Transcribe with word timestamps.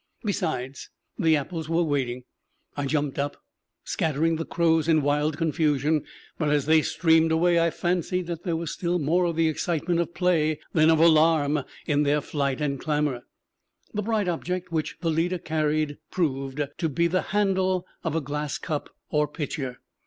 Besides, 0.23 0.89
the 1.19 1.35
apples 1.35 1.69
were 1.69 1.83
waiting. 1.83 2.23
I 2.75 2.87
jumped 2.87 3.19
up, 3.19 3.37
scattering 3.83 4.37
the 4.37 4.47
crows 4.47 4.87
in 4.87 5.03
wild 5.03 5.37
confusion; 5.37 6.05
but 6.39 6.49
as 6.49 6.65
they 6.65 6.81
streamed 6.81 7.31
away 7.31 7.59
I 7.59 7.69
fancied 7.69 8.25
that 8.25 8.41
there 8.43 8.55
was 8.55 8.71
still 8.73 8.97
more 8.97 9.25
of 9.25 9.35
the 9.35 9.47
excitement 9.47 9.99
of 9.99 10.15
play 10.15 10.59
than 10.73 10.89
of 10.89 10.99
alarm 10.99 11.63
in 11.85 12.01
their 12.01 12.19
flight 12.19 12.61
and 12.61 12.79
clamor. 12.79 13.27
The 13.93 14.01
bright 14.01 14.27
object 14.27 14.71
which 14.71 14.97
the 15.01 15.11
leader 15.11 15.37
carried 15.37 15.97
proved 16.09 16.63
to 16.79 16.89
be 16.89 17.05
the 17.05 17.21
handle 17.29 17.85
of 18.03 18.15
a 18.15 18.21
glass 18.21 18.57
cup 18.57 18.89
or 19.11 19.27
pitcher. 19.27 19.81